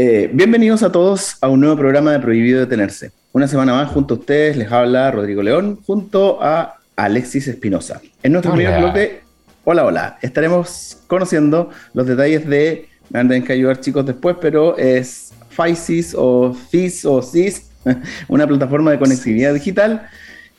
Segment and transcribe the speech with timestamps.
[0.00, 3.10] Eh, bienvenidos a todos a un nuevo programa de Prohibido Detenerse.
[3.32, 8.00] Una semana más junto a ustedes les habla Rodrigo León junto a Alexis Espinosa.
[8.22, 9.22] En nuestro primer bloque,
[9.64, 15.32] hola, hola, estaremos conociendo los detalles de, me han que ayudar chicos después, pero es
[15.48, 17.68] FISIS o FIS o CIS,
[18.28, 20.08] una plataforma de conectividad digital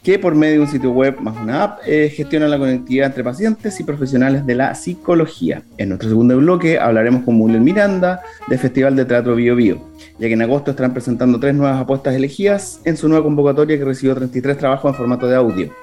[0.04, 3.24] que por medio de un sitio web más una app eh, gestiona la conectividad entre
[3.24, 5.64] pacientes y profesionales de la psicología.
[5.78, 9.82] En nuestro segundo bloque hablaremos con Mullen Miranda del Festival de Teatro Bio Bio,
[10.18, 13.86] ya que en agosto estarán presentando tres nuevas apuestas elegidas en su nueva convocatoria que
[13.86, 15.74] recibió 33 trabajos en formato de audio.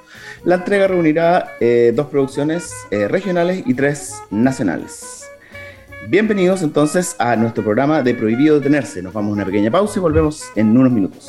[0.44, 5.24] La entrega reunirá eh, dos producciones eh, regionales y tres nacionales.
[6.08, 9.02] Bienvenidos entonces a nuestro programa de Prohibido Detenerse.
[9.02, 11.28] Nos vamos a una pequeña pausa y volvemos en unos minutos.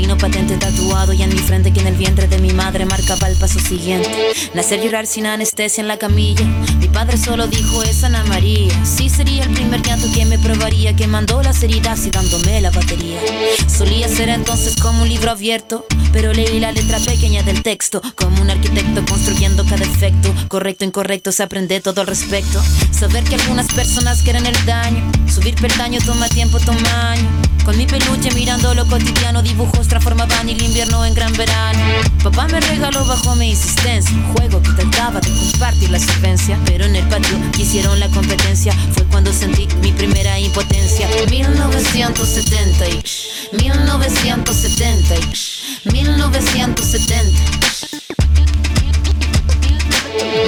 [0.00, 3.28] Signo patente tatuado y en mi frente que en el vientre de mi madre marcaba
[3.28, 4.10] el paso siguiente.
[4.54, 6.46] Nacer llorar sin anestesia en la camilla.
[6.78, 8.72] Mi padre solo dijo es Ana María.
[8.82, 12.70] Sí sería el primer llanto que me probaría, que mandó las heridas y dándome la
[12.70, 13.20] batería.
[13.68, 18.40] Solía ser entonces como un libro abierto, pero leí la letra pequeña del texto, como
[18.40, 20.34] un arquitecto construyendo cada efecto.
[20.48, 22.62] Correcto, incorrecto, se aprende todo al respecto.
[22.90, 27.28] Saber que algunas personas quieren el daño, subir peldaño toma tiempo, toma año.
[27.66, 31.80] Con mi peluche mirando lo cotidiano, dibujos transformaban el invierno en gran verano.
[32.22, 36.56] Papá me regaló bajo mi insistencia un juego que trataba de compartir la solvencia.
[36.64, 41.08] Pero en el patio hicieron la competencia, fue cuando sentí mi primera impotencia.
[41.28, 43.02] 1970 y
[43.60, 45.22] 1970 y
[45.92, 47.40] 1970.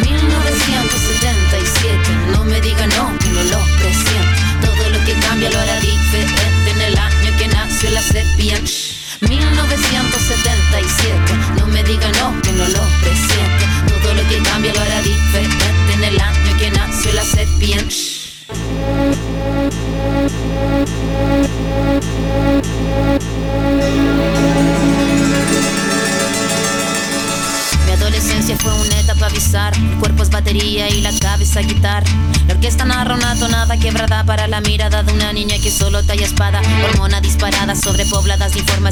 [0.04, 4.11] 1977, no me diga no, que no lo presiento.
[9.22, 10.51] 1977,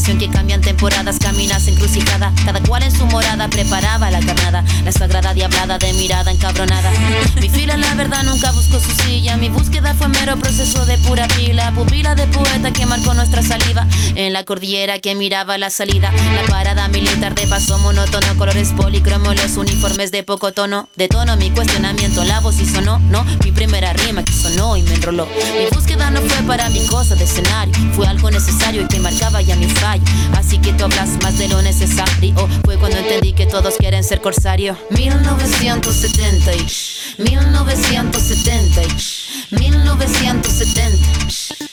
[0.03, 1.20] que cambian temporadas.
[1.51, 4.65] Caminas encrucijada, cada cual en su morada preparaba la carnada.
[4.85, 6.93] La sagrada diablada de mirada encabronada.
[7.41, 9.37] Mi fila, la verdad, nunca buscó su silla.
[9.37, 11.73] Mi búsqueda fue mero proceso de pura pila.
[11.75, 13.85] Pupila de poeta que marcó nuestra saliva.
[14.15, 16.13] En la cordillera que miraba la salida.
[16.13, 20.89] La parada militar de paso monótono, colores policromos los uniformes de poco tono.
[20.95, 23.25] De tono mi cuestionamiento, la voz y sonó, no.
[23.43, 25.27] Mi primera rima que sonó y me enroló.
[25.27, 29.43] Mi búsqueda no fue para mi cosa de escenario, fue algo necesario y que marcaba
[29.43, 30.05] ya mi fallo.
[30.37, 32.35] Así que tú hablas más de lo necesario.
[32.65, 34.77] Fue cuando entendí que todos quieren ser corsario.
[34.91, 36.53] 1970
[37.17, 38.83] 1970
[39.51, 41.70] 1970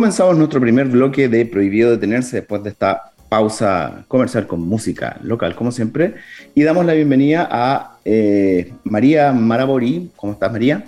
[0.00, 5.54] Comenzamos nuestro primer bloque de Prohibido Detenerse después de esta pausa comercial con música local,
[5.54, 6.14] como siempre.
[6.54, 10.10] Y damos la bienvenida a eh, María Marabori.
[10.16, 10.86] ¿Cómo estás, María?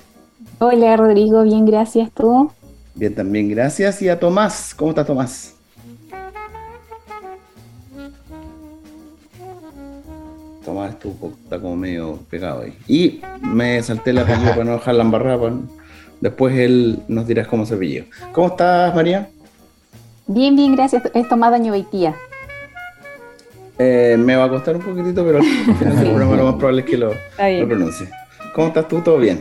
[0.60, 1.42] Hola, Rodrigo.
[1.42, 2.10] Bien, gracias.
[2.12, 2.50] ¿Tú?
[2.94, 4.00] Bien, también gracias.
[4.00, 4.74] Y a Tomás.
[4.74, 5.56] ¿Cómo estás, Tomás?
[10.64, 12.78] Tomás está como medio pegado ahí.
[12.88, 15.52] Y me salté la película para no dejarla embarrada.
[16.22, 18.04] Después él nos dirá cómo se apellido.
[18.30, 19.28] ¿Cómo estás, María?
[20.28, 21.02] Bien, bien, gracias.
[21.12, 22.14] Es Tomás Daño Beitía.
[23.76, 25.44] Eh, me va a costar un poquitito, pero al
[25.78, 28.06] final del programa lo más probable es que lo, lo, pronuncie.
[28.54, 29.00] ¿Cómo estás tú?
[29.00, 29.40] ¿Todo bien?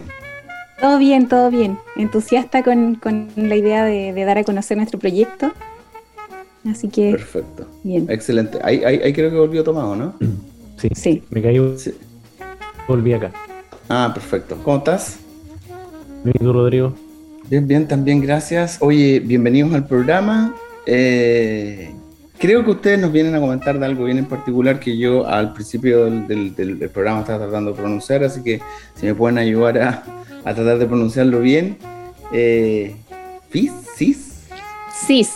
[0.80, 1.78] Todo bien, todo bien.
[1.98, 3.00] Entusiasta con,
[3.36, 5.54] la idea de, dar a conocer nuestro proyecto.
[6.68, 7.12] Así que.
[7.12, 7.68] Perfecto.
[7.84, 8.08] Bien.
[8.10, 8.58] Excelente.
[8.64, 10.16] Ahí, ahí, creo que volvió tomado, ¿no?
[10.78, 10.90] Sí.
[10.96, 11.24] sí.
[11.30, 11.60] Me caí.
[12.88, 13.32] Volví acá.
[13.88, 14.58] Ah, perfecto.
[14.64, 15.21] ¿Cómo estás?
[16.24, 16.94] Bien, tú, Rodrigo?
[17.50, 18.78] Bien, bien, también gracias.
[18.80, 20.54] Oye, bienvenidos al programa.
[20.86, 21.92] Eh,
[22.38, 25.54] creo que ustedes nos vienen a comentar de algo bien en particular que yo al
[25.54, 28.62] principio del, del, programa estaba tratando de pronunciar, así que
[28.96, 30.04] si me pueden ayudar a,
[30.46, 31.78] a tratar de pronunciarlo bien.
[32.32, 32.96] Eh,
[33.52, 33.74] ¿Cis?
[33.98, 34.46] ¿Cis?
[35.08, 35.36] Cis.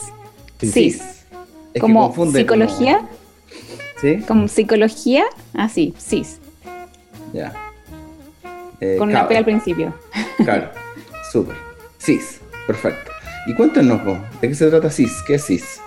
[0.60, 1.26] Cis.
[1.80, 3.02] ¿Como psicología?
[4.00, 4.18] ¿Sí?
[4.28, 5.24] ¿Como psicología?
[5.56, 6.40] Ah, sí, cis.
[7.34, 7.65] Ya.
[8.80, 9.94] Eh, Con una P al principio.
[10.44, 10.70] Claro,
[11.32, 11.56] súper.
[11.98, 13.12] CIS, perfecto.
[13.48, 14.02] Y cuéntanos,
[14.42, 15.24] ¿de qué se trata CIS?
[15.26, 15.82] ¿Qué es CIS?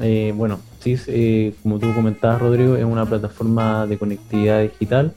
[0.00, 5.12] Eh, bueno, CIS, eh, como tú comentabas, Rodrigo, es una plataforma de conectividad digital.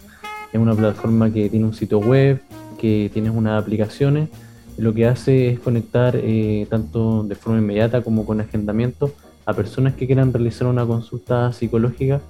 [0.51, 2.41] Es una plataforma que tiene un sitio web,
[2.77, 4.29] que tiene unas aplicaciones.
[4.77, 9.13] Lo que hace es conectar eh, tanto de forma inmediata como con agendamiento
[9.45, 12.21] a personas que quieran realizar una consulta psicológica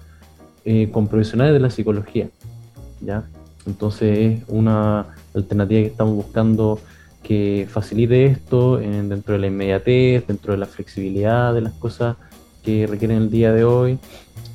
[0.92, 2.30] con profesionales de la psicología.
[3.02, 3.24] ¿ya?
[3.66, 6.80] Entonces es una alternativa que estamos buscando
[7.24, 12.18] que facilite esto dentro de la inmediatez, dentro de la flexibilidad de las cosas
[12.64, 14.00] que requieren el día de hoy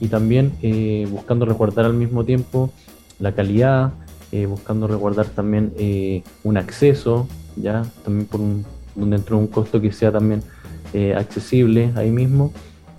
[0.00, 2.70] y también eh, buscando resguardar al mismo tiempo
[3.19, 3.93] la calidad,
[4.32, 8.64] eh, buscando resguardar también eh, un acceso, ya también por un,
[8.94, 10.43] dentro de un costo que sea también
[11.14, 12.55] accesible ahí mismo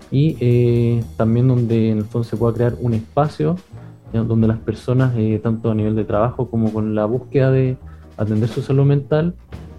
[0.10, 3.58] y también donde en el fondo se pueda crear un espacio
[4.12, 7.78] donde las personas, eh, tanto a nivel de trabajo como con la búsqueda de
[8.18, 9.36] atender su salud mental,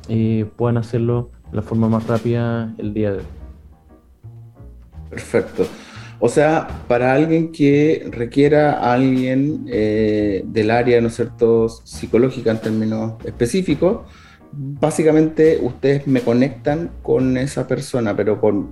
[0.09, 3.25] eh, puedan hacerlo de la forma más rápida el día de hoy.
[5.11, 5.67] Perfecto.
[6.21, 12.51] O sea, para alguien que requiera a alguien eh, del área, ¿no es cierto?, psicológica
[12.51, 14.01] en términos específicos,
[14.53, 18.71] básicamente ustedes me conectan con esa persona, pero con,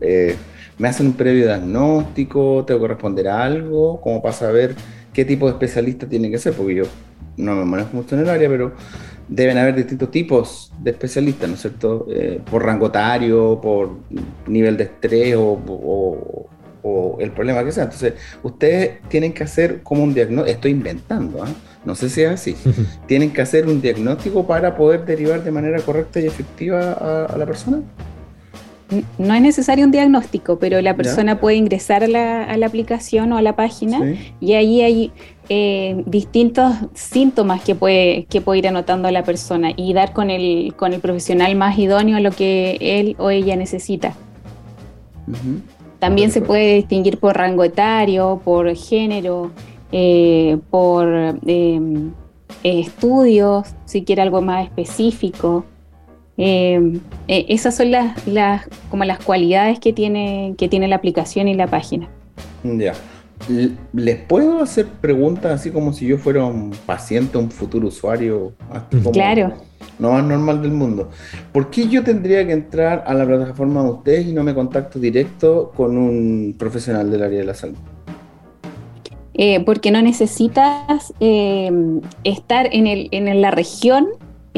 [0.79, 4.75] me hacen un previo diagnóstico, tengo que responder a algo, como para saber
[5.13, 6.85] qué tipo de especialista tiene que ser, porque yo
[7.37, 8.73] no me manejo mucho en el área, pero
[9.29, 12.07] deben haber distintos tipos de especialistas, ¿no es cierto?
[12.11, 13.91] Eh, por rangotario, por
[14.47, 16.49] nivel de estrés o,
[17.19, 17.85] el problema que sea.
[17.85, 18.15] Entonces,
[18.45, 21.49] ustedes tienen que hacer como un diagnóstico, estoy inventando, ¿ah?
[21.85, 22.57] no sé si es así,
[23.09, 26.93] tienen que hacer un diagnóstico para poder derivar de manera correcta y efectiva
[27.25, 27.81] a la persona
[29.19, 33.43] no es necesario un diagnóstico, pero la persona puede ingresar a la, aplicación o a
[33.43, 35.13] la página y ahí hay
[35.49, 40.31] eh, distintos síntomas que puede, que puede ir anotando a la persona y dar con
[40.31, 44.15] el, con el profesional más idóneo a lo que él o ella necesita.
[45.99, 49.51] También se puede distinguir por rango etario, por género,
[49.93, 51.09] eh, por
[51.47, 52.13] em,
[52.63, 55.65] estudios, si quiere algo más específico.
[56.39, 61.49] Eh, eh, esas son las, las, como las cualidades que tiene, que tiene la aplicación
[61.49, 62.09] y la página.
[62.63, 62.93] Ya.
[63.93, 68.55] ¿Les puedo hacer preguntas así como si yo fuera un paciente, un futuro usuario?
[69.13, 69.53] claro.
[69.99, 71.11] No más normal del mundo.
[71.53, 74.99] ¿Por qué yo tendría que entrar a la plataforma de ustedes y no me contacto
[74.99, 77.77] directo con un profesional del área de la salud?
[79.35, 84.07] Eh, porque no necesitas estar en, el, en la región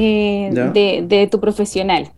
[0.00, 2.10] eh, de, tu profesional.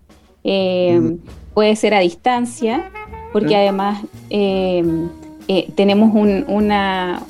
[0.44, 1.16] Eh,
[1.54, 2.90] puede ser a distancia,
[3.32, 4.84] porque además eh,
[5.74, 7.22] tenemos una,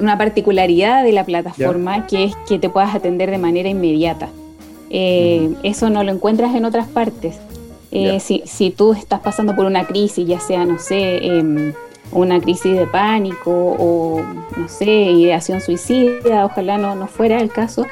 [0.00, 4.28] una, particularidad de la plataforma que es que te puedas atender de manera inmediata.
[4.90, 7.38] Eso no lo encuentras en otras partes.
[8.20, 11.74] Si, si, tú estás pasando por una crisis, ya sea, no sé, em,
[12.10, 14.22] una crisis de pánico o,
[14.56, 17.86] no sé, ideación suicida, ojalá no, no fuera el caso,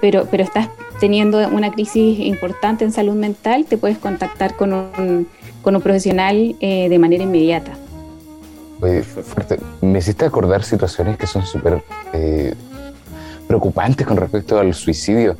[0.00, 0.68] pero, pero estás
[1.00, 5.28] teniendo una crisis importante en salud mental, te puedes contactar con un,
[5.62, 7.72] con un profesional eh, de manera inmediata.
[9.80, 11.82] Me hiciste acordar situaciones que son súper
[12.12, 12.54] eh,
[13.46, 15.36] preocupantes con respecto al suicidio.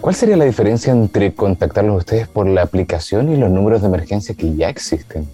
[0.00, 4.34] ¿Cuál sería la diferencia entre contactarlos ustedes por la aplicación y los números de emergencia
[4.34, 5.28] que ya existen?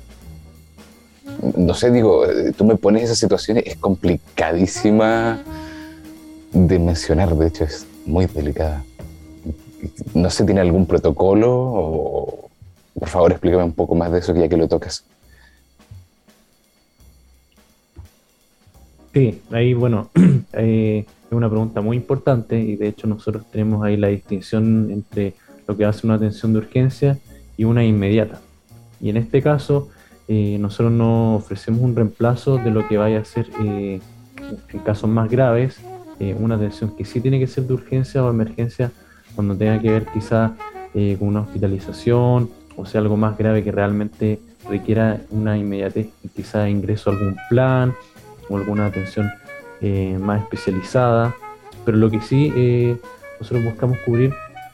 [1.57, 5.43] No sé, digo, eh, tú me pones esa situación, es complicadísima
[6.53, 8.85] de mencionar, de hecho es muy delicada
[10.15, 11.51] no sé, ¿tiene algún protocolo?
[11.51, 12.51] O,
[12.99, 15.05] por favor, explícame un poco más de eso ya que lo tocas.
[19.13, 20.11] Sí, ahí, bueno,
[20.53, 25.35] eh, es una pregunta muy importante y de hecho nosotros tenemos ahí la distinción entre
[25.67, 27.19] lo que hace una atención de urgencia
[27.57, 28.41] y una inmediata.
[29.01, 29.89] Y en este caso,
[30.27, 34.01] eh, nosotros no ofrecemos un reemplazo de lo que vaya a ser eh,
[34.73, 35.81] en casos más graves,
[36.41, 38.91] una atención que sí tiene que ser de urgencia o emergencia
[39.35, 40.55] cuando tenga que ver quizá
[40.95, 46.69] eh, con una hospitalización o sea algo más grave que realmente requiera una inmediatez, quizá
[46.69, 47.95] ingreso a algún plan
[48.49, 49.31] o alguna atención
[49.81, 51.35] eh, más especializada.
[51.85, 52.97] Pero lo que sí eh,
[53.41, 54.33] nosotros buscamos cubrir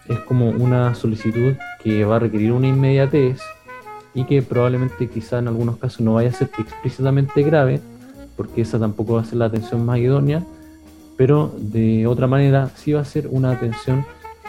[0.09, 3.41] es como una solicitud que va a requerir una inmediatez
[4.13, 7.81] y que probablemente quizá en algunos casos no vaya a ser explícitamente grave,
[8.37, 10.45] porque esa tampoco va a ser la atención más idónea,
[11.17, 14.05] pero de otra manera sí va a ser una atención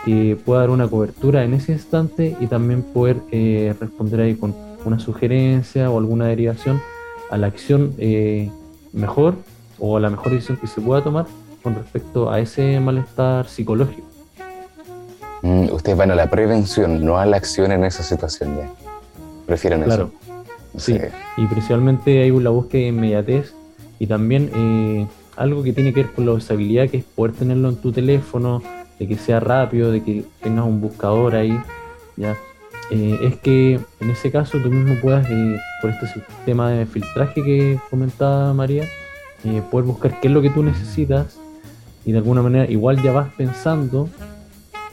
[0.05, 4.55] que pueda dar una cobertura en ese instante y también poder eh, responder ahí con
[4.85, 6.79] una sugerencia o alguna derivación
[7.31, 8.51] a la acción eh,
[8.93, 9.35] mejor
[9.79, 11.25] o a la mejor decisión que se pueda tomar
[11.63, 14.07] con respecto a ese malestar psicológico.
[15.41, 18.69] Mm, ustedes van a la prevención, no a la acción en esa situación ya.
[19.47, 20.11] Prefieren claro.
[20.75, 20.81] eso.
[20.85, 20.99] Sí,
[21.37, 23.53] y principalmente hay una búsqueda de inmediatez
[23.97, 27.69] y también eh, algo que tiene que ver con la usabilidad, que es poder tenerlo
[27.69, 28.61] en tu teléfono,
[28.99, 31.59] de que sea rápido, de que tengas un buscador ahí,
[32.15, 32.35] ¿ya?
[32.91, 37.43] Eh, es que en ese caso tú mismo puedas, eh, por este sistema de filtraje
[37.43, 38.83] que comentaba María,
[39.43, 41.37] eh, poder buscar qué es lo que tú necesitas
[42.05, 44.07] y de alguna manera igual ya vas pensando,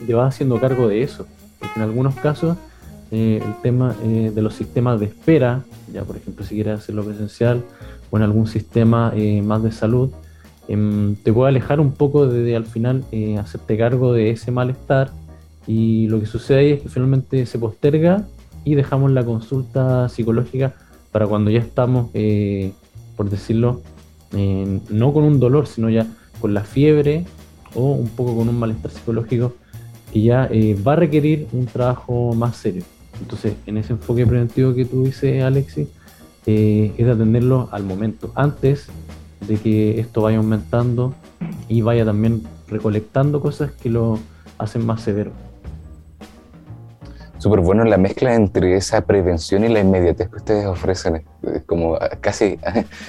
[0.06, 1.26] te vas haciendo cargo de eso,
[1.58, 2.56] porque en algunos casos
[3.10, 7.62] el tema de los sistemas de espera, ya por ejemplo si quieres hacerlo presencial
[8.10, 10.10] o en algún sistema más de salud,
[10.72, 13.04] em, te puede alejar un poco de, al final
[13.38, 15.10] hacerte cargo de ese malestar
[15.66, 18.26] y lo que sucede ahí es que finalmente se posterga
[18.64, 20.74] y dejamos la consulta psicológica
[21.10, 22.72] para cuando ya estamos, eh,
[23.16, 23.82] por decirlo,
[24.32, 26.06] no con un dolor, sino ya
[26.40, 27.26] con la fiebre
[27.74, 29.54] o un poco con un malestar psicológico
[30.12, 32.82] que ya eh, va a requerir un trabajo más serio.
[33.20, 35.88] Entonces, en ese enfoque preventivo que tú dices, Alexis,
[36.46, 38.88] eh, es de atenderlo al momento, antes
[39.46, 41.14] de que esto vaya aumentando
[41.68, 44.18] y vaya también recolectando cosas que lo
[44.58, 45.32] hacen más severo
[47.42, 51.24] súper bueno la mezcla entre esa prevención y la inmediatez que ustedes ofrecen.
[51.66, 52.56] Como ah, casi,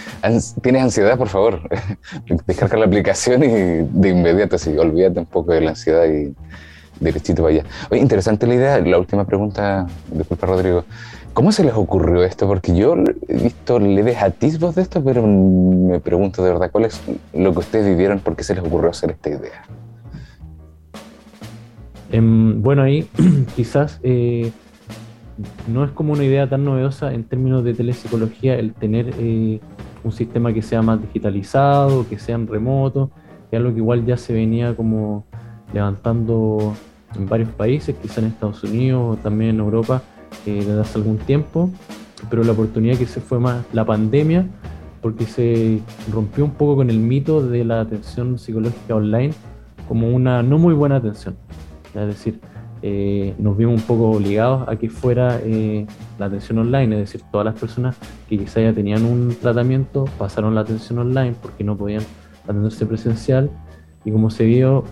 [0.62, 1.62] tienes ansiedad, por favor,
[2.48, 6.34] descarga la aplicación y de inmediato, así, olvídate un poco de la ansiedad y
[7.00, 7.64] derechito vaya.
[7.92, 8.80] Oye, interesante la idea.
[8.80, 10.84] La última pregunta, disculpa Rodrigo,
[11.34, 12.48] ¿cómo se les ocurrió esto?
[12.48, 12.96] Porque yo
[13.28, 17.02] he visto leves atisbos de esto, pero me pregunto de verdad, ¿cuál es
[17.34, 18.20] lo que ustedes vivieron?
[18.20, 19.64] ¿Por qué se les ocurrió hacer esta idea?
[22.12, 23.08] Em, bueno, ahí
[23.56, 24.52] quizás eh,
[25.68, 29.60] no es como una idea tan novedosa en términos de telepsicología el tener eh,
[30.04, 33.10] un sistema que sea más digitalizado, que sea en remoto,
[33.50, 35.26] que algo que igual ya se venía como
[35.74, 36.76] levantando
[37.16, 40.04] en varios países, quizás en Estados Unidos o también en Europa
[40.46, 41.70] eh, desde hace algún tiempo,
[42.30, 44.48] pero la oportunidad que se fue más la pandemia,
[45.02, 49.34] porque se rompió un poco con el mito de la atención psicológica online
[49.88, 51.36] como una no muy buena atención.
[51.94, 52.40] Es decir,
[52.82, 55.86] eh, nos vimos un poco obligados a que fuera eh,
[56.20, 57.96] la atención online, es decir, todas las personas
[58.28, 62.04] que quizá ya tenían un tratamiento pasaron la atención online porque no podían
[62.44, 63.50] atenderse presencial
[64.04, 64.84] y como se vio,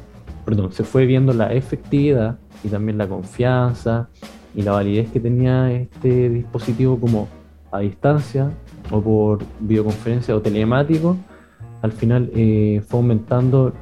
[0.46, 4.08] perdón, se fue viendo la efectividad y también la confianza
[4.54, 7.28] y la validez que tenía este dispositivo como
[7.72, 8.52] a distancia
[8.92, 11.16] o por videoconferencia o telemático,
[11.82, 13.74] al final eh, fue aumentando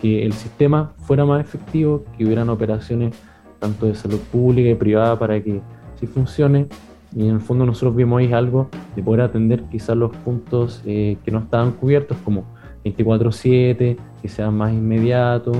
[0.00, 3.14] que el sistema fuera más efectivo, que hubieran operaciones
[3.58, 5.60] tanto de salud pública y privada para que
[6.00, 6.66] sí funcione.
[7.14, 11.16] Y en el fondo nosotros vimos ahí algo de poder atender quizás los puntos eh,
[11.24, 12.44] que no estaban cubiertos, como
[12.84, 15.56] 24/7, que sean más inmediatos,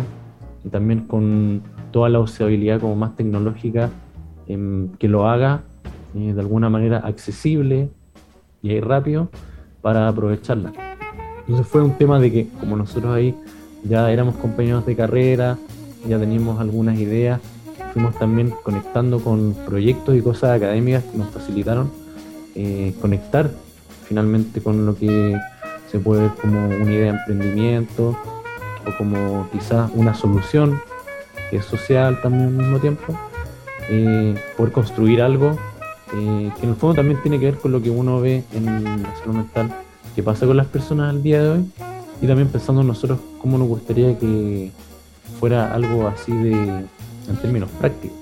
[0.64, 3.90] y también con toda la usabilidad como más tecnológica,
[4.46, 5.62] em, que lo haga
[6.14, 7.90] eh, de alguna manera accesible
[8.62, 9.28] y rápido
[9.82, 10.72] para aprovecharla.
[11.40, 13.34] Entonces fue un tema de que como nosotros ahí
[13.84, 15.58] ya éramos compañeros de carrera,
[16.06, 17.40] ya teníamos algunas ideas,
[17.92, 21.90] fuimos también conectando con proyectos y cosas académicas que nos facilitaron
[22.54, 23.50] eh, conectar
[24.04, 25.38] finalmente con lo que
[25.90, 28.16] se puede ver como una idea de emprendimiento
[28.86, 30.80] o como quizás una solución
[31.50, 33.18] que es social también al mismo tiempo,
[33.90, 35.56] eh, poder construir algo
[36.14, 38.84] eh, que en el fondo también tiene que ver con lo que uno ve en
[39.02, 39.70] la salud mental
[40.14, 41.70] que pasa con las personas al día de hoy
[42.20, 44.72] y también pensando nosotros cómo nos gustaría que
[45.38, 48.16] fuera algo así de en términos prácticos.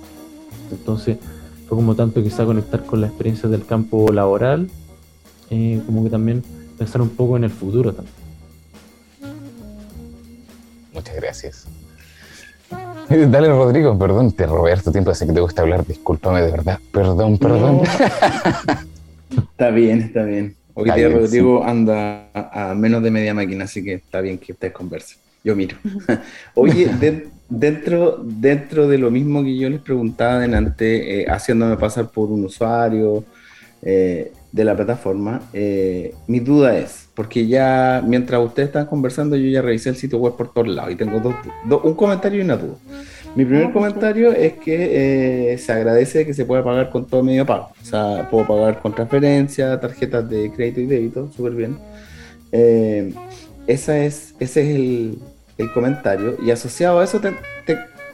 [0.71, 1.19] Entonces
[1.69, 4.69] fue como tanto quizá conectar con la experiencia del campo laboral,
[5.51, 6.43] eh, como que también
[6.77, 8.15] pensar un poco en el futuro también.
[10.93, 11.67] Muchas gracias.
[13.31, 16.79] Dale, Rodrigo, perdón, te robé tu tiempo, así que te gusta hablar, discúlpame de verdad.
[16.93, 17.83] Perdón, perdón.
[19.51, 20.57] está bien, está bien.
[20.75, 24.75] Hoy día Rodrigo anda a menos de media máquina, así que está bien que ustedes
[24.75, 25.19] conversen.
[25.45, 25.77] Yo miro.
[26.55, 26.91] Oye,
[27.49, 32.45] dentro, dentro de lo mismo que yo les preguntaba delante, eh, haciéndome pasar por un
[32.45, 33.25] usuario
[33.83, 39.49] eh, de la plataforma, eh, mi duda es, porque ya mientras ustedes están conversando, yo
[39.49, 41.35] ya revisé el sitio web por todos lados y tengo dos,
[41.83, 42.77] un comentario y una duda.
[43.35, 47.71] Mi primer comentario es que se agradece que se pueda pagar con todo medio pago.
[47.83, 51.79] O sea, puedo pagar con transferencia, tarjetas de crédito y débito, súper bien.
[53.67, 55.19] esa es, ese es el,
[55.59, 56.37] el comentario.
[56.43, 57.21] Y asociado a eso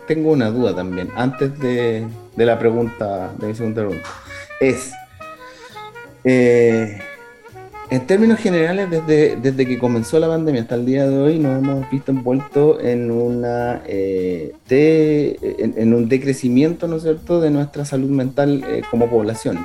[0.07, 2.07] tengo una duda también, antes de,
[2.37, 4.09] la pregunta, de mi segunda pregunta.
[4.61, 4.93] Es,
[6.25, 6.99] eh,
[7.93, 11.59] en términos generales, desde, desde que comenzó la pandemia hasta el día de hoy, nos
[11.59, 18.09] hemos visto envueltos en, una, eh, en, un decrecimiento, ¿no es cierto?, de nuestra salud
[18.09, 19.59] mental eh, como población.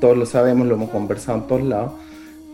[0.00, 1.92] todos lo sabemos, lo hemos conversado en todos lados.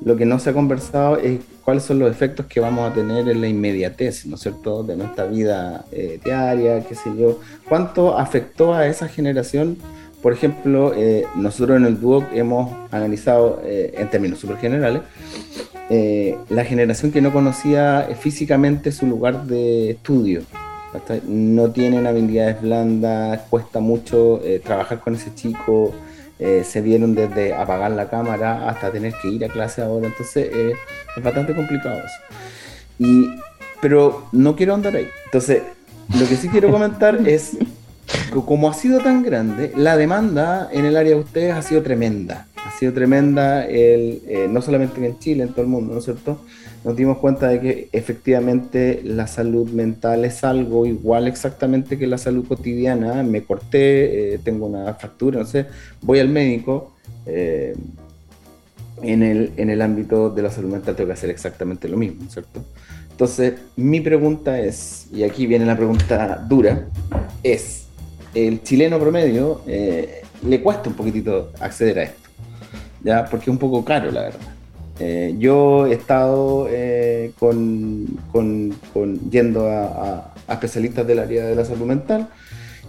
[0.04, 3.28] Lo que no se ha conversado es cuáles son los efectos que vamos a tener
[3.28, 7.38] en la inmediatez, ¿no es cierto?, de nuestra vida eh, diaria, qué sé yo.
[7.68, 9.78] ¿Cuánto afectó a esa generación?
[10.24, 15.02] Por ejemplo, eh, nosotros en el DUOC hemos analizado, eh, en términos súper generales,
[16.48, 20.42] la generación que no conocía físicamente su lugar de estudio.
[21.28, 25.92] No tienen habilidades blandas, cuesta mucho trabajar con ese chico,
[26.38, 30.50] eh, se vieron desde apagar la cámara hasta tener que ir a clase ahora, entonces
[30.52, 30.72] eh,
[31.16, 32.34] es bastante complicado eso.
[32.98, 33.28] Y,
[33.80, 35.08] pero no quiero andar ahí.
[35.26, 35.62] Entonces,
[36.18, 37.56] lo que sí quiero comentar es
[38.44, 42.46] como ha sido tan grande, la demanda en el área de ustedes ha sido tremenda.
[42.56, 46.04] Ha sido tremenda, el, eh, no solamente en Chile, en todo el mundo, ¿no es
[46.04, 46.40] cierto?
[46.84, 52.18] nos dimos cuenta de que efectivamente la salud mental es algo igual exactamente que la
[52.18, 53.22] salud cotidiana.
[53.22, 55.66] Me corté, eh, tengo una fractura, no sé,
[56.02, 56.92] voy al médico.
[57.24, 57.74] Eh,
[59.02, 62.30] en, el, en el ámbito de la salud mental tengo que hacer exactamente lo mismo,
[62.30, 62.62] ¿cierto?
[63.10, 66.88] Entonces, mi pregunta es, y aquí viene la pregunta dura,
[67.42, 67.83] es,
[68.34, 72.28] el chileno promedio eh, le cuesta un poquitito acceder a esto,
[73.02, 73.24] ¿ya?
[73.26, 74.54] Porque es un poco caro, la verdad.
[75.00, 78.18] Eh, yo he estado eh, con,
[79.30, 82.28] yendo a, especialistas del área de la salud mental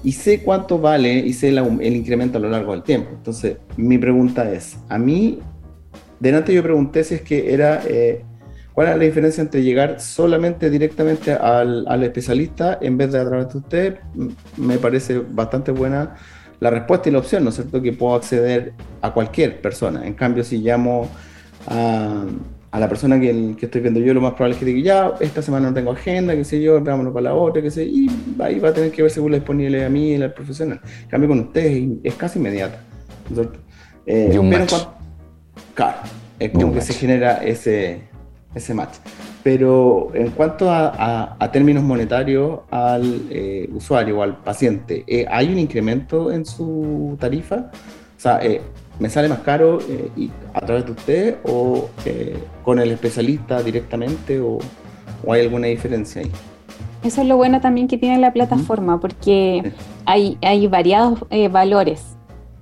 [0.03, 3.09] y sé cuánto vale y sé el incremento a lo largo del tiempo.
[3.11, 5.39] Entonces, mi pregunta es, a mí,
[6.19, 7.81] delante yo pregunté si es que era,
[8.75, 13.25] ¿cuál era la diferencia entre llegar solamente directamente al, al especialista en vez de a
[13.25, 13.99] través de usted?
[14.57, 16.15] Me parece bastante buena
[16.59, 17.81] la respuesta y la opción, ¿no es cierto?
[17.81, 20.05] Que puedo acceder a cualquier persona.
[20.05, 21.09] En cambio, si llamo
[21.67, 22.25] a,
[22.77, 25.69] la persona que, estoy viendo yo, lo más probable es que diga, ya, esta semana
[25.69, 28.07] no tengo agenda, qué sé yo, vámonos para la otra, qué sé, y
[28.39, 30.81] ahí va a tener que ver según la disponibilidad a mí y al profesional.
[31.03, 32.81] En cambio, con ustedes es casi inmediata.
[34.05, 34.65] Eh, pero
[35.73, 35.97] claro,
[36.39, 38.01] es como que se genera ese,
[38.55, 38.95] ese match.
[39.43, 45.59] Pero en cuanto a, términos monetarios al eh, usuario o al paciente, eh, ¿hay un
[45.59, 47.69] incremento en su tarifa?
[48.17, 48.39] O sea,
[48.99, 53.61] me sale más caro eh, y a través de usted o eh, con el especialista
[53.61, 54.59] directamente o,
[55.29, 56.31] hay alguna diferencia ahí?
[57.03, 59.71] Eso es lo bueno también que tiene la plataforma, porque
[60.05, 62.15] hay, hay variados eh, valores.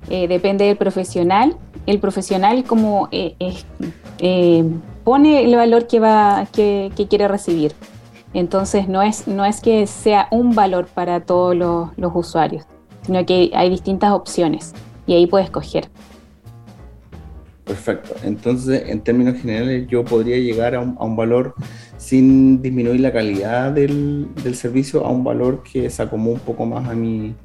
[0.08, 1.58] depende del profesional.
[1.86, 3.10] El profesional como
[5.04, 7.74] pone el valor que, va, que, quiere recibir.
[8.34, 12.66] Entonces no es, no es que sea un valor para todos los, usuarios,
[13.04, 14.74] sino que hay distintas opciones
[15.06, 15.90] y ahí puedes escoger.
[17.64, 18.16] Perfecto.
[18.24, 21.56] Entonces, en términos generales, yo podría llegar a un, valor
[21.98, 26.90] sin disminuir la calidad del, servicio, a un valor que se acomode un poco más
[26.90, 27.36] a mi...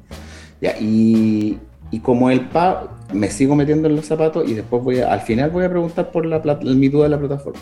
[0.59, 1.57] Ya, y,
[2.01, 5.65] como el PA, me sigo metiendo en los zapatos y después voy al final voy
[5.65, 7.59] a preguntar por la, mi duda de la plataforma.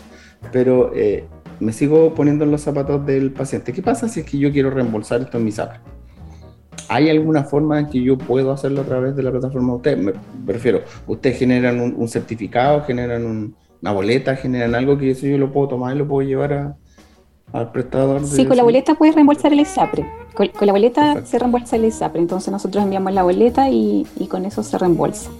[0.52, 1.24] Pero eh,
[1.60, 3.72] me sigo poniendo en los zapatos del paciente.
[3.72, 5.80] ¿Qué pasa si es que yo quiero reembolsar esto en mi SAPRE?
[6.88, 9.98] ¿Hay alguna forma en que yo puedo hacerlo a través de la plataforma de ustedes?
[9.98, 10.12] Me
[10.46, 15.68] prefiero, ustedes generan un, certificado, generan una boleta, generan algo que eso yo lo puedo
[15.68, 16.76] tomar y lo puedo llevar
[17.52, 18.26] al prestador.
[18.26, 20.06] Sí, con la boleta puedes reembolsar el ISAPRE.
[20.34, 22.20] Con, la boleta se reembolsa el ISAPRE.
[22.20, 25.30] Entonces nosotros enviamos la boleta y, con eso se reembolsa.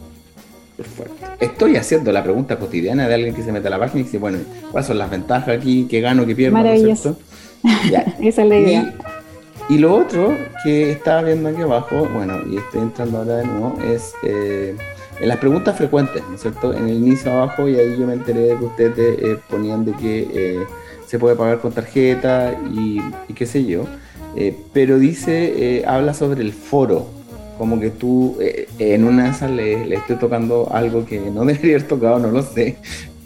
[0.78, 1.26] Perfecto.
[1.40, 4.18] Estoy haciendo la pregunta cotidiana de alguien que se mete a la página y dice,
[4.18, 4.38] bueno,
[4.70, 5.88] ¿cuáles son las ventajas aquí?
[5.90, 6.24] ¿Qué gano?
[6.24, 6.56] ¿Qué pierdo?
[6.56, 7.18] Maravilloso.
[8.20, 8.94] Esa es la idea.
[9.68, 13.76] Y lo otro que estaba viendo aquí abajo, bueno, y estoy entrando ahora de nuevo,
[13.92, 14.76] es eh,
[15.20, 16.72] en las preguntas frecuentes, ¿no es cierto?
[16.72, 19.92] En el inicio abajo, y ahí yo me enteré de que ustedes eh, ponían de
[19.94, 20.66] que eh,
[21.06, 23.02] se puede pagar con tarjeta y,
[23.34, 23.84] qué sé yo.
[24.72, 27.17] pero dice, habla sobre el foro,
[27.58, 28.38] como que tú
[28.78, 32.42] en una de le, le, estoy tocando algo que no debería haber tocado, no lo
[32.42, 32.76] sé.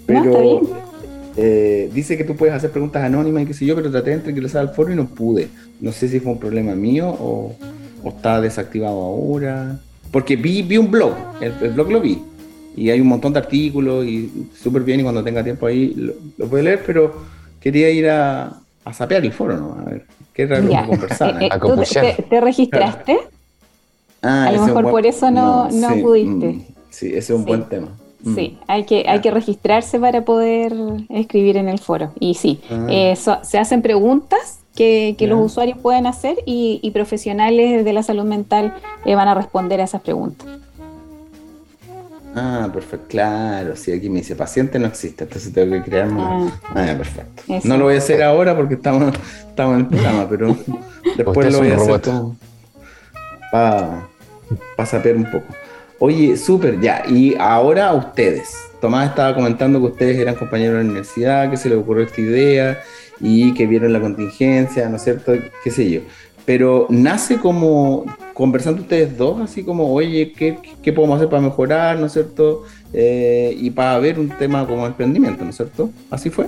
[0.07, 0.62] Pero
[1.37, 4.31] eh, dice que tú puedes hacer preguntas anónimas y qué sé yo, pero traté de
[4.31, 5.49] ingresar al foro y no pude.
[5.81, 7.55] No sé si fue un problema mío o,
[8.05, 9.79] está desactivado ahora.
[10.11, 12.23] Porque vi, vi un blog, el, blog lo vi.
[12.77, 16.14] Y hay un montón de artículos y súper bien y cuando tenga tiempo ahí lo,
[16.38, 17.14] lo puede leer, pero
[17.61, 19.77] quería ir a, a sapear el foro, ¿no?
[19.79, 21.42] A ver, qué raro conversar.
[21.42, 23.18] Eh, eh, te, registraste?
[24.22, 26.46] Ah, a lo mejor por eso no, no, pudiste.
[26.46, 27.88] Mm, sí, ese es un buen tema.
[28.22, 28.35] Mm.
[28.37, 30.72] Sí, hay que, hay que registrarse para poder
[31.08, 32.12] escribir en el foro.
[32.20, 32.87] Y sí, ah.
[32.88, 38.74] eh, se hacen preguntas que, los usuarios pueden hacer y, profesionales de la salud mental
[39.04, 40.46] van a responder a esas preguntas.
[42.35, 46.22] Ah, perfecto, claro, sí, aquí me dice paciente no existe, entonces tengo que crearme.
[46.22, 47.42] Ah, ah perfecto.
[47.64, 49.14] No lo voy a hacer ahora porque estamos,
[49.48, 50.56] estamos en el programa, pero
[51.16, 52.00] después lo voy a hacer
[54.76, 55.46] pa saber un poco.
[55.98, 58.56] Oye, súper, ya, y ahora ustedes.
[58.80, 62.20] Tomás estaba comentando que ustedes eran compañeros de la universidad, que se les ocurrió esta
[62.20, 62.80] idea
[63.20, 65.32] y que vieron la contingencia, ¿no es cierto?
[65.62, 66.00] ¿Qué sé yo?
[66.44, 71.98] pero nace como conversando ustedes dos, así como, oye, ¿qué, qué podemos hacer para mejorar,
[71.98, 72.64] ¿no es cierto?
[72.92, 75.90] Eh, y para ver un tema como emprendimiento, ¿no es cierto?
[76.10, 76.46] ¿Así fue?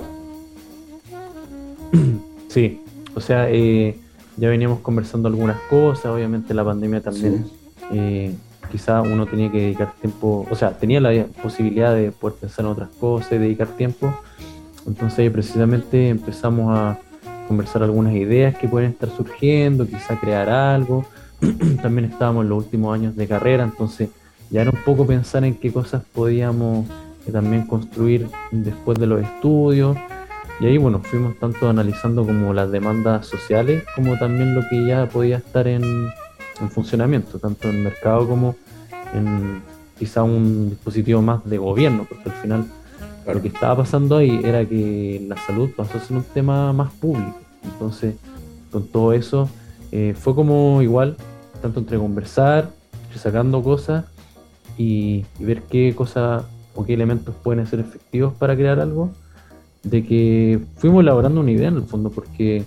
[2.49, 2.79] Sí,
[3.13, 3.97] o sea, eh,
[4.37, 7.47] ya veníamos conversando algunas cosas, obviamente la pandemia también,
[7.91, 8.33] eh,
[8.71, 12.71] quizá uno tenía que dedicar tiempo, o sea, tenía la posibilidad de poder pensar en
[12.71, 14.13] otras cosas y dedicar tiempo,
[14.87, 16.99] entonces precisamente empezamos a
[17.47, 21.05] conversar algunas ideas que pueden estar surgiendo, quizá crear algo.
[21.81, 24.09] También estábamos en los últimos años de carrera, entonces
[24.49, 26.87] ya era un poco pensar en qué cosas podíamos
[27.27, 29.97] eh, también construir después de los estudios.
[30.59, 35.07] Y ahí, bueno, fuimos tanto analizando como las demandas sociales, como también lo que ya
[35.07, 35.81] podía estar en,
[36.59, 38.55] en funcionamiento, tanto en el mercado como
[39.13, 39.61] en
[39.97, 42.65] quizá un dispositivo más de gobierno, porque al final
[43.25, 46.91] lo que estaba pasando ahí era que la salud pasó a ser un tema más
[46.93, 47.39] público.
[47.63, 48.15] Entonces,
[48.71, 49.49] con todo eso,
[49.91, 51.17] eh, fue como igual,
[51.61, 52.69] tanto entre conversar,
[53.15, 54.05] sacando cosas
[54.77, 56.43] y, ver qué cosas
[56.75, 59.11] o qué elementos pueden ser efectivos para crear algo,
[59.83, 62.65] de que fuimos elaborando una idea en el fondo, porque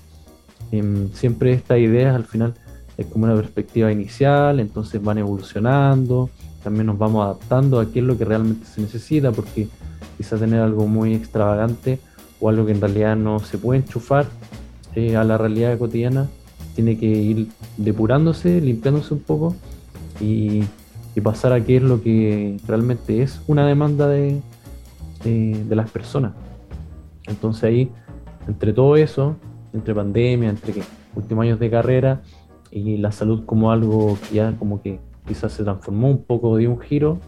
[0.72, 2.54] em, siempre estas ideas al final
[2.98, 6.28] es como una perspectiva inicial, entonces van evolucionando,
[6.64, 9.68] también nos vamos adaptando a qué es lo que realmente se necesita, porque
[10.16, 12.00] quizá tener algo muy extravagante
[12.40, 14.26] o algo que en realidad no se puede enchufar
[14.96, 16.26] eh, a la realidad cotidiana,
[16.74, 19.54] tiene que ir depurándose, limpiándose un poco
[20.20, 20.64] y,
[21.22, 24.40] pasar a qué es lo que realmente es una demanda de,
[25.24, 26.30] de, las personas.
[27.26, 27.90] Entonces ahí,
[28.46, 29.34] entre todo eso,
[29.74, 30.82] entre pandemia, entre que
[31.16, 32.22] últimos años de carrera
[32.70, 36.70] y la salud como algo que ya como que quizás se transformó un poco, dio
[36.70, 37.18] un giro,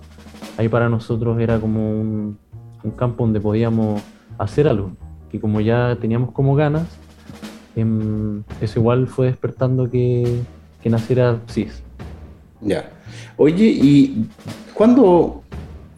[0.58, 2.38] ahí para nosotros era como un,
[2.82, 4.02] un campo donde podíamos
[4.38, 4.92] hacer algo,
[5.30, 6.86] que como ya teníamos como ganas,
[7.76, 10.40] em, eso igual fue despertando que,
[10.82, 11.82] que naciera CIS.
[12.60, 12.90] Ya.
[13.36, 14.28] Oye, ¿y
[14.74, 15.42] cuándo,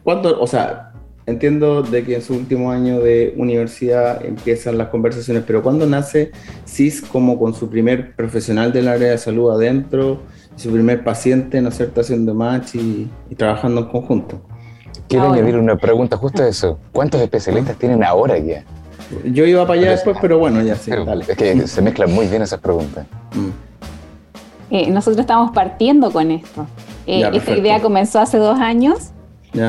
[0.03, 0.92] cuándo, o sea,
[1.27, 6.33] entiendo de que en su último año de universidad empiezan las conversaciones, pero ¿cuándo nace
[6.67, 10.21] CIS como con su primer profesional del área de salud adentro,
[10.57, 14.41] su primer paciente, ¿no es cierto?, haciendo match y trabajando en conjunto?
[15.09, 16.79] Quiero añadir una pregunta justo a eso.
[16.91, 18.65] ¿Cuántos especialistas tienen ahora ya?
[19.25, 20.91] Yo iba para allá después, pero bueno, ya sí,
[21.29, 23.07] Es que se mezclan muy bien esas preguntas.
[23.35, 24.75] Mm.
[24.75, 26.67] Eh, nosotros estamos partiendo con esto.
[27.07, 29.11] Eh, esta idea comenzó hace dos años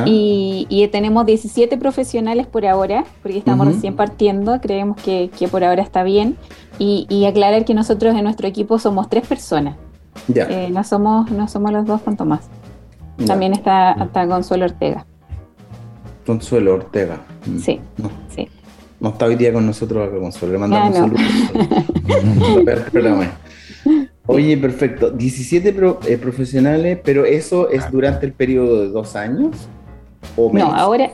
[0.06, 6.04] y, tenemos 17 profesionales por ahora, porque estamos recién partiendo, creemos que, por ahora está
[6.04, 6.38] bien.
[6.80, 9.78] Y, aclarar que nosotros en nuestro equipo somos tres personas.
[10.34, 12.50] Eh, no, somos, no somos los dos con Tomás.
[13.26, 15.06] También está, está Consuelo Ortega.
[16.26, 17.22] Consuelo Ortega.
[17.46, 17.58] Mm.
[17.58, 18.48] Sí, no, sí.
[19.00, 20.54] No está hoy día con nosotros Consuelo.
[20.54, 21.19] Le mandamos un saludo.
[24.26, 25.10] Oye, perfecto.
[25.12, 25.76] 17
[26.08, 29.68] eh, profesionales, pero eso es durante el periodo de dos años
[30.36, 30.70] o menos?
[30.70, 31.12] No, ahora,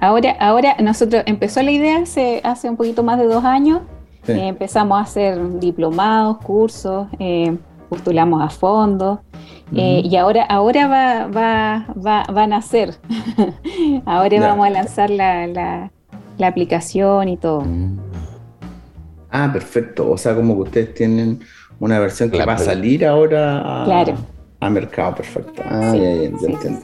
[0.00, 3.82] ahora, ahora nosotros empezó la idea hace, hace un poquito más de dos años.
[4.26, 7.56] Eh, empezamos a hacer diplomados, cursos, eh,
[7.88, 9.22] postulamos a fondo.
[9.74, 12.94] Eh, y ahora, ahora va, va, va, va a nacer.
[14.06, 15.90] ahora vamos a lanzar la, la,
[16.46, 17.62] aplicación y todo.
[17.62, 17.98] Mm.
[19.30, 20.10] Ah, perfecto.
[20.10, 21.40] O sea, como que ustedes tienen
[21.80, 23.84] una versión que va a salir ahora
[24.60, 25.16] a, mercado.
[25.16, 25.62] Perfecto.
[25.64, 26.80] Ah, ya, ya, entiendo.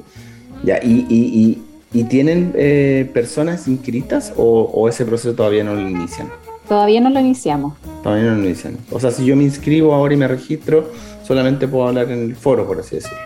[0.62, 5.88] Ya, y, y, y, tienen eh, personas inscritas o, o, ese proceso todavía no lo
[5.88, 6.28] inician?
[6.68, 7.74] Todavía no lo iniciamos.
[8.02, 8.78] Todavía no lo inician.
[8.90, 10.90] O sea, si yo me inscribo ahora y me registro,
[11.22, 13.18] solamente puedo hablar en el foro, por así decirlo.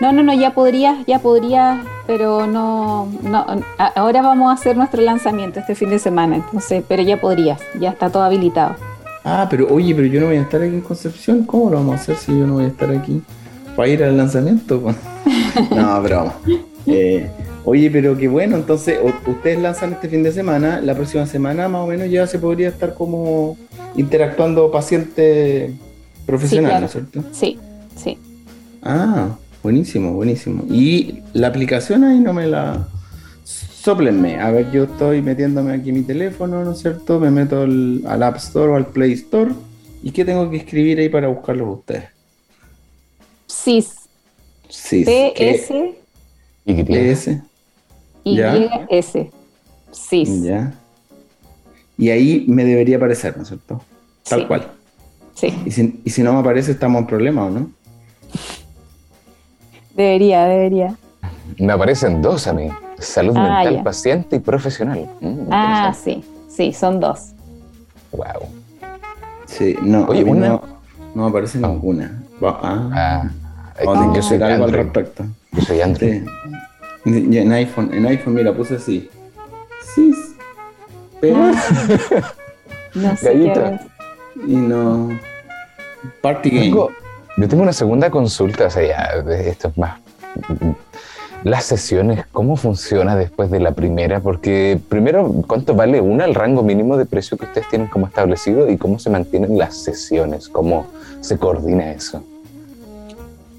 [0.00, 3.46] No, no, no, ya podrías, ya podrías, pero no, no,
[3.94, 7.90] ahora vamos a hacer nuestro lanzamiento este fin de semana, entonces, pero ya podrías, ya
[7.90, 8.74] está todo habilitado.
[9.24, 11.92] Ah, pero oye, pero yo no voy a estar aquí en Concepción, ¿cómo lo vamos
[11.92, 13.22] a hacer si yo no voy a estar aquí?
[13.76, 14.82] ¿Para ir al lanzamiento?
[15.70, 16.34] no, broma.
[16.86, 17.30] Eh,
[17.64, 21.82] oye, pero qué bueno, entonces ustedes lanzan este fin de semana, la próxima semana más
[21.82, 23.56] o menos ya se podría estar como
[23.96, 25.72] interactuando paciente
[26.26, 27.22] profesional, ¿no es cierto?
[27.32, 27.58] Sí,
[27.96, 28.18] sí.
[28.82, 29.28] Ah,
[29.62, 30.64] buenísimo, buenísimo.
[30.68, 32.88] Y la aplicación ahí no me la...
[33.82, 34.40] Soplenme.
[34.40, 37.18] A ver, yo estoy metiéndome aquí mi teléfono, ¿no es cierto?
[37.18, 39.50] Me meto al, App Store o al Play Store.
[40.04, 42.04] ¿Y qué tengo que escribir ahí para buscarlo ustedes?
[43.48, 44.08] SIS.
[44.68, 45.04] SIS.
[45.04, 45.94] P-S.
[46.64, 46.92] Y.
[46.92, 47.42] S.
[48.22, 48.40] Y.
[48.88, 49.30] S.
[49.90, 50.42] SIS.
[50.44, 50.74] Ya.
[51.98, 53.82] Y ahí me debería aparecer, ¿no es cierto?
[54.28, 54.70] Tal cual.
[55.34, 55.52] Sí.
[55.66, 57.72] Y si, y si no me aparece, estamos en problema, ¿o no?
[59.96, 60.96] Debería, debería.
[61.58, 62.68] Me aparecen dos a mí.
[63.02, 65.08] Salud ah, mental, paciente y profesional.
[65.20, 67.32] Mm, ah, sí, sí, son dos.
[68.12, 68.48] Wow.
[69.46, 70.60] Sí, no, Oye, una...
[71.14, 71.68] no, aparece oh.
[71.68, 72.22] ninguna.
[72.42, 73.30] Ah, ah
[73.76, 75.24] hay que hacer algo al respecto.
[75.52, 76.22] Yo soy Android.
[77.04, 77.36] Sí.
[77.36, 79.10] En iPhone, en iPhone, mira, puse así.
[79.94, 80.14] Sí.
[81.20, 81.36] Pero.
[82.94, 83.78] no sé Qué
[84.46, 85.18] y no.
[86.20, 86.70] Party game.
[86.70, 90.00] yo tengo una segunda consulta, o sea, ya, esto es más
[91.44, 94.20] las sesiones, ¿cómo funciona después de la primera?
[94.20, 98.70] Porque primero, ¿cuánto vale una, el rango mínimo de precio que ustedes tienen como establecido
[98.70, 100.48] y cómo se mantienen las sesiones?
[100.48, 100.86] ¿Cómo
[101.20, 102.22] se coordina eso?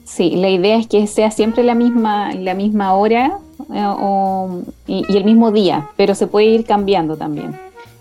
[0.06, 3.39] Sí, la idea es que sea siempre la misma, la misma hora
[3.74, 7.56] eh, y, el mismo día, pero se puede ir cambiando también.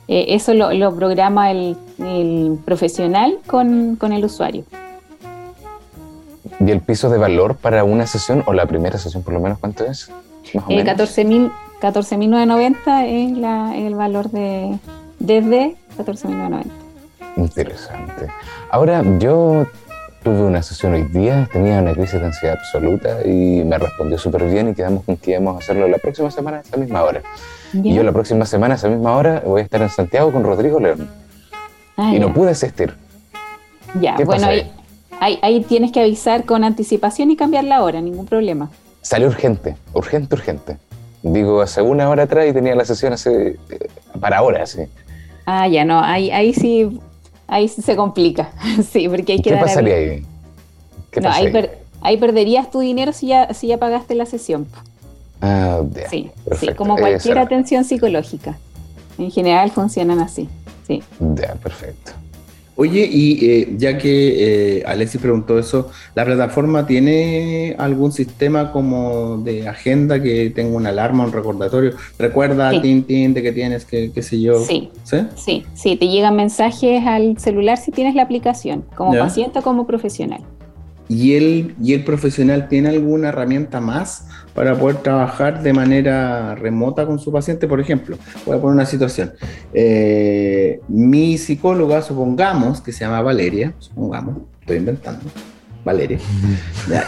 [0.09, 1.77] Eh, eso lo, programa el,
[2.65, 4.65] profesional con el usuario.
[6.65, 9.59] ¿Y el piso de valor para una sesión o la primera sesión por lo menos
[9.59, 10.13] cuánto es?
[10.69, 13.33] Eh, 14.990 es
[13.87, 14.79] el valor de
[15.19, 16.67] desde 14.990.
[17.37, 18.29] Interesante.
[18.71, 19.67] Ahora, yo
[20.23, 24.45] tuve una sesión hoy día, tenía una crisis de ansiedad absoluta y me respondió súper
[24.45, 27.23] bien y quedamos con que íbamos a hacerlo la próxima semana a esa misma hora.
[27.73, 30.45] Y yo la próxima semana a esa misma hora voy a estar en Santiago con
[30.45, 31.11] Rodrigo León.
[31.97, 32.95] Ah, y no pude asistir.
[34.01, 34.71] Ya, bueno, ahí?
[35.25, 38.71] Ahí, tienes que avisar con anticipación y cambiar la hora, ningún problema.
[39.03, 40.79] Sale urgente, urgente, urgente.
[41.23, 43.89] Digo, hace una hora atrás y tenía la sesión hace eh,
[44.21, 44.81] para ahora, sí.
[45.47, 46.99] Ah, ya no, ahí, ahí sí,
[47.47, 48.51] ahí se complica,
[48.93, 50.27] sí, porque hay que ¿Qué pasaría ahí?
[51.13, 54.67] ¿Qué no, ahí, perderías tu dinero si ya, si ya pagaste la sesión.
[55.41, 58.59] Ah, sí, sí, como cualquier atención psicológica.
[59.19, 60.49] En general funcionan así,
[60.85, 61.01] sí.
[61.21, 62.11] Ya, perfecto.
[62.83, 69.37] Oye, y eh, ya que eh, Alexis preguntó eso, ¿la plataforma tiene algún sistema como
[69.37, 71.93] de agenda que tenga una alarma, un recordatorio?
[72.19, 72.81] ¿Recuerda, sí.
[72.81, 74.59] tin, tin, de que tienes, que, qué sé yo?
[74.65, 74.91] Sí.
[75.05, 75.65] sí.
[75.75, 80.41] sí, te llegan mensajes al celular si tienes la aplicación, como paciente o como profesional.
[81.09, 87.07] ¿Y el, ¿Y el profesional tiene alguna herramienta más para poder trabajar de manera remota
[87.07, 87.67] con su paciente?
[87.67, 89.33] Por ejemplo, voy a poner una situación.
[89.73, 95.21] Eh, mi psicóloga, supongamos, que se llama Valeria, supongamos, estoy inventando,
[95.85, 96.19] Valeria.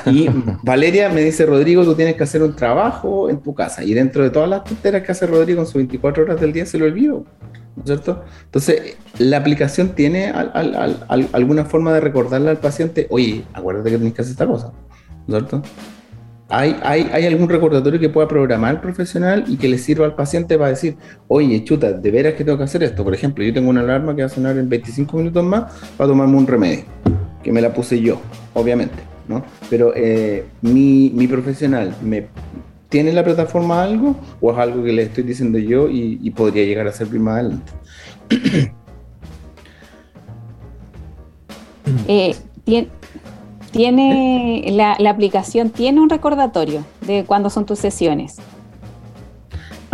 [0.06, 0.28] Y
[0.62, 3.84] Valeria me dice, Rodrigo, tú tienes que hacer un trabajo en tu casa.
[3.84, 6.66] Y dentro de todas las tonteras que hace Rodrigo en sus 24 horas del día,
[6.66, 7.24] se lo olvido.
[7.76, 8.24] ¿no es cierto?
[8.44, 10.32] Entonces, la aplicación tiene
[11.32, 14.72] alguna forma de recordarle al paciente, oye, acuérdate que tienes que hacer esta cosa,
[15.26, 15.62] ¿no es cierto?
[16.48, 20.14] ¿Hay, hay, hay algún recordatorio que pueda programar el profesional y que le sirva al
[20.14, 23.02] paciente para decir, oye, chuta, de veras que tengo que hacer esto?
[23.02, 26.08] Por ejemplo, yo tengo una alarma que va a sonar en 25 minutos más para
[26.08, 26.84] tomarme un remedio,
[27.42, 28.20] que me la puse yo,
[28.52, 29.42] obviamente, ¿no?
[29.70, 32.28] Pero eh, mi, mi profesional me
[32.94, 36.86] ¿Tiene la plataforma algo o es algo que le estoy diciendo yo y, podría llegar
[36.86, 37.72] a ser más adelante?
[42.06, 42.36] Eh,
[43.74, 48.38] tiene, la, la, aplicación tiene un recordatorio de cuándo son tus sesiones.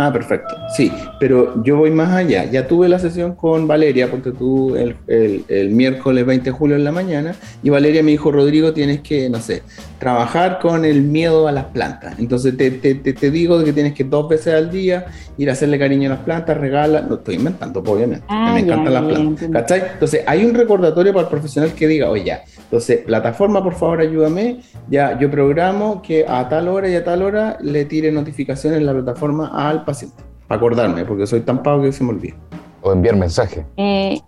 [0.01, 0.55] Ah, perfecto.
[0.75, 2.45] Sí, pero yo voy más allá.
[2.45, 6.83] Ya tuve la sesión con Valeria, porque tú el, el, miércoles 20 de julio en
[6.83, 9.61] la mañana, y Valeria me dijo, Rodrigo, tienes que, no sé,
[9.99, 12.17] trabajar con el miedo a las plantas.
[12.17, 15.05] Entonces te, te, te, digo que tienes que dos veces al día
[15.37, 18.93] ir a hacerle cariño a las plantas, regala, no estoy inventando, obviamente, ah, me encantan
[18.95, 19.49] las plantas.
[19.51, 19.83] ¿Cachai?
[19.93, 23.99] Entonces hay un recordatorio para el profesional que diga, oye, ya, entonces plataforma, por favor,
[23.99, 28.79] ayúdame, ya yo programo que a tal hora y a tal hora le tire notificaciones
[28.79, 32.35] en la plataforma al paciente, para acordarme, porque soy tan pago que se me olvida.
[32.81, 33.65] O enviar mensaje.
[33.75, 34.21] Eh,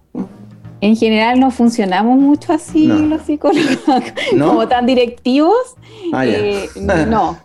[0.81, 3.79] En general no funcionamos mucho así los psicólogos,
[4.37, 5.55] como tan directivos.
[6.11, 6.67] Ah, eh,
[7.07, 7.37] no.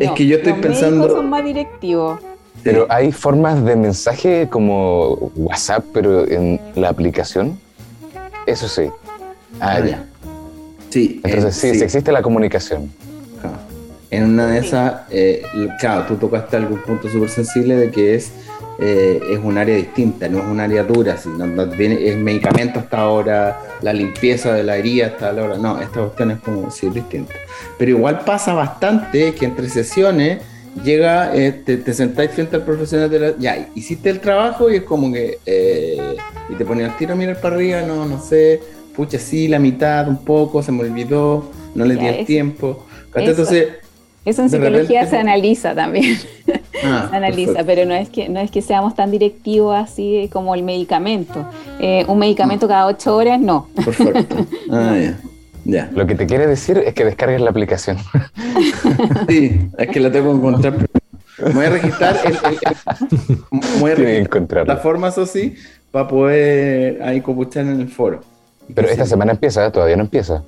[0.00, 1.10] Es que yo estoy los pensando.
[1.10, 2.18] son más directivos.
[2.62, 7.58] Pero hay formas de mensaje como WhatsApp, pero en la aplicación.
[8.46, 8.88] Eso sí.
[9.62, 10.04] Ah, Ah, ya.
[10.90, 11.20] Sí.
[11.22, 12.90] Entonces eh, sí, sí existe la comunicación.
[13.40, 13.58] Claro.
[14.10, 15.42] En una de esas, eh,
[15.78, 18.32] claro, tú tocaste algún punto súper sensible de que es,
[18.80, 22.80] eh, es un área distinta, no es un área dura, sino no viene, es medicamento
[22.80, 26.88] hasta ahora, la limpieza de la herida hasta ahora, no, esta cuestión es como sí,
[26.88, 27.32] es distinta.
[27.78, 30.42] Pero igual pasa bastante que entre sesiones
[30.84, 34.76] llega, eh, te, te sentáis frente al profesional de la, ya, hiciste el trabajo y
[34.76, 36.16] es como que, eh,
[36.50, 38.60] y te pones al tiro a mirar para arriba, no, no sé,
[38.96, 42.24] pucha, sí, la mitad, un poco, se me olvidó, no le Ya, di el eso-
[42.26, 42.86] tiempo.
[43.14, 43.30] eso.
[43.30, 43.68] Entonces,
[44.24, 46.16] Eso en psicología repente- se analiza también.
[46.84, 47.66] ah, se analiza, perfecto.
[47.66, 51.44] pero no es que no es que seamos tan directivos así como el medicamento.
[51.80, 53.68] Eh, un medicamento cada ocho horas, no.
[53.84, 54.36] Perfecto.
[54.70, 55.18] Ah, ya.
[55.64, 55.90] Ya.
[55.94, 57.96] Lo que te quiere decir es que descargues la aplicación.
[59.28, 60.74] Sí, es que la tengo que encontrar.
[61.38, 62.58] Me voy a registrar el, el-
[63.28, 65.54] el- voy a registrar la forma, eso sí,
[65.90, 68.20] para poder ahí copuchar en el foro.
[68.74, 69.10] Pero esta Sí.
[69.10, 70.42] semana empieza, todavía no empieza.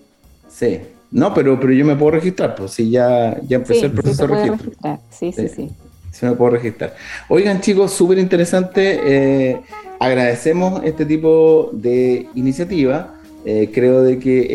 [0.49, 0.81] Sí.
[1.11, 3.97] No, pero, pero yo me puedo registrar, pues si ya, ya empecé Sí, el sí
[3.97, 4.57] proceso de registro.
[4.67, 4.99] registrar.
[5.11, 5.55] Sí, sí, Sí.
[5.55, 5.71] sí.
[6.11, 6.95] Sí me puedo registrar.
[7.29, 9.01] Oigan, chicos, súper interesante.
[9.05, 9.61] eh,
[10.01, 13.11] agradecemos este tipo de iniciativa.
[13.47, 14.47] Eh, creo de que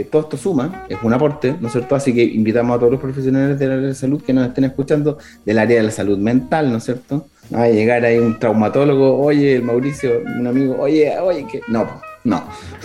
[0.00, 1.94] eh, todo esto suma, es un aporte, ¿no es cierto?
[1.94, 5.18] Así que invitamos a todos los profesionales del área de salud que nos estén escuchando,
[5.44, 7.26] del área de la salud mental, ¿no es cierto?
[7.50, 11.60] No va a llegar ahí un traumatólogo, oye, el Mauricio, un amigo, oye, oye, que
[11.68, 12.42] no, po, no.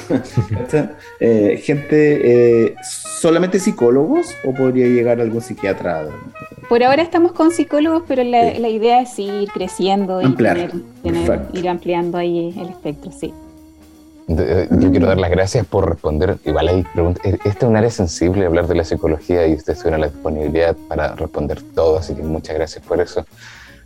[1.19, 2.75] Eh, gente, eh,
[3.19, 6.05] ¿solamente psicólogos o podría llegar algún psiquiatra?
[6.69, 8.59] Por ahora estamos con psicólogos, pero la, Sí.
[8.59, 10.71] la idea es ir creciendo y Ampliar.
[11.03, 13.33] tener- ir ampliando ahí el espectro, sí.
[14.29, 16.37] Eh, Yo quiero dar las gracias por responder.
[16.45, 17.25] Igual hay preguntas.
[17.25, 20.75] Eh, Esta es un área sensible, hablar de la psicología, y ustedes tuvieron la disponibilidad
[20.87, 23.25] para responder todo, así que muchas gracias por eso.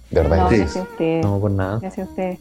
[0.10, 0.38] De verdad.
[0.38, 1.26] No, gracias a ustedes.
[1.26, 1.80] No, por nada.
[1.80, 2.40] Gracias a ustedes.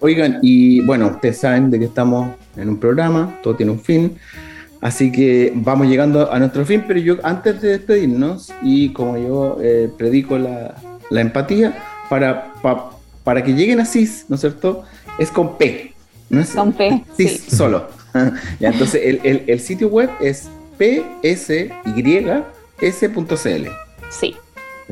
[0.00, 4.16] Oigan, y bueno, ustedes saben de que estamos en un programa, todo tiene un fin,
[4.80, 9.58] así que vamos llegando a nuestro fin, pero yo antes de despedirnos, y como yo
[9.60, 10.76] eh, predico la,
[11.10, 11.76] la empatía,
[12.08, 12.90] para, pa-
[13.24, 14.84] para que lleguen a CIS, ¿no es cierto?
[15.18, 15.92] Es con P,
[16.30, 16.50] ¿no es?
[16.50, 17.56] Con P, CIS sí.
[17.56, 17.88] solo.
[18.60, 20.48] ya, entonces el, el- el sitio web es
[22.80, 23.66] psy.s.cl.
[24.10, 24.36] Sí.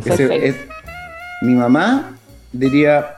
[0.05, 0.57] Ese es-
[1.43, 2.17] mi mamá
[2.53, 3.16] diría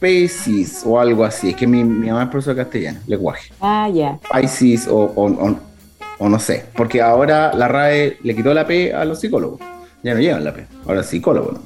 [0.00, 1.50] Pisces o algo así.
[1.50, 3.52] Es que mi, mi mamá es profesora de castellano, lenguaje.
[3.60, 4.18] Ah, ya.
[4.34, 5.60] Pisces o, o, o-
[6.18, 6.64] o no sé.
[6.74, 9.60] Porque ahora la RAE le quitó la P a los psicólogos.
[10.02, 10.66] Ya no llevan la P.
[10.86, 11.62] Ahora psicólogo, ¿no?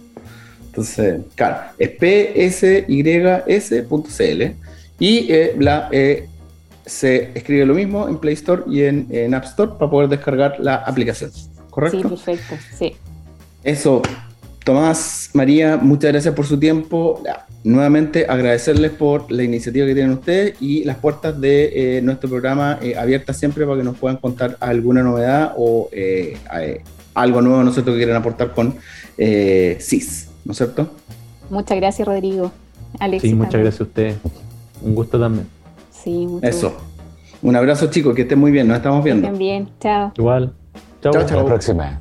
[0.66, 1.90] Entonces, claro, es
[3.54, 4.42] psys.cl
[4.98, 6.28] y eh, la, eh,
[6.86, 10.56] se escribe lo mismo en Play Store y en, en App Store para poder descargar
[10.58, 11.30] la aplicación.
[11.70, 11.98] ¿Correcto?
[12.02, 12.54] Sí, perfecto.
[12.76, 12.96] Sí.
[13.62, 14.02] Eso,
[14.64, 17.22] Tomás, María, muchas gracias por su tiempo.
[17.64, 22.78] Nuevamente agradecerles por la iniciativa que tienen ustedes y las puertas de eh, nuestro programa
[22.80, 26.82] eh, abiertas siempre para que nos puedan contar alguna novedad o eh, eh,
[27.14, 28.74] algo nuevo nosotros que quieran aportar con
[29.18, 30.88] eh, CIS, ¿no es cierto?
[31.50, 32.50] Muchas gracias, Rodrigo.
[32.98, 33.22] Alex.
[33.22, 33.64] Sí, muchas también.
[33.64, 34.16] gracias a ustedes.
[34.82, 35.46] Un gusto también.
[35.90, 36.70] Sí, mucho Eso.
[36.70, 36.84] gusto.
[37.42, 39.26] Un abrazo chicos, que estén muy bien, nos estamos viendo.
[39.26, 39.68] estén bien.
[39.80, 40.12] Chao.
[40.16, 40.54] Igual.
[41.02, 41.12] Chao.
[41.12, 42.00] Chao, Hasta la próxima.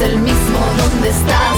[0.00, 1.49] el mismo donde estás.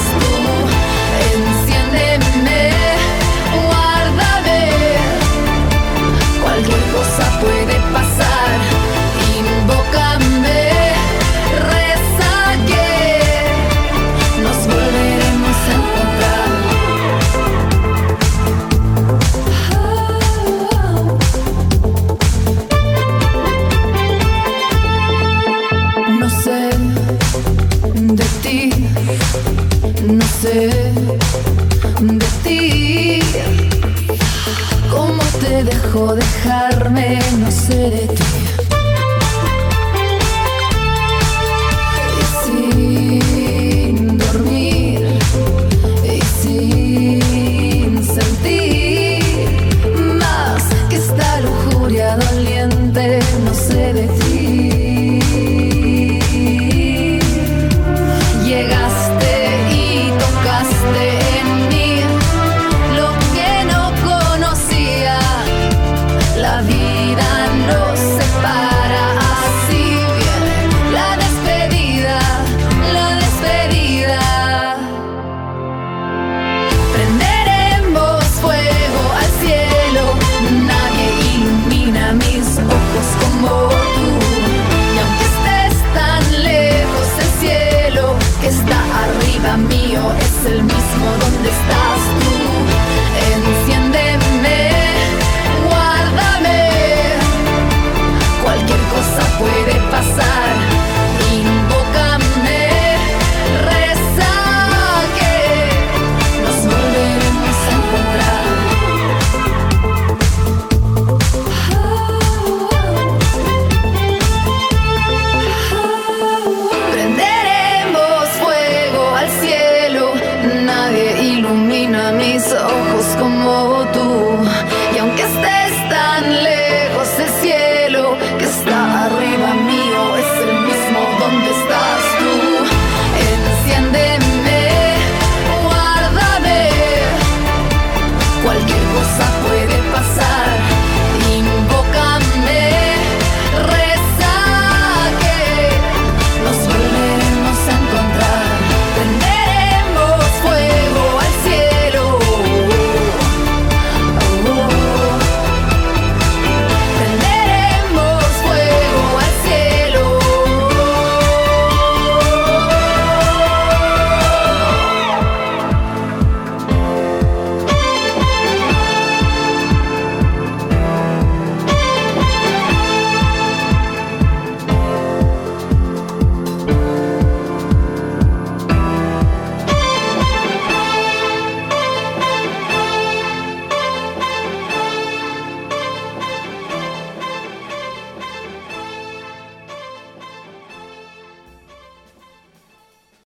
[123.53, 124.12] Cualquier cosa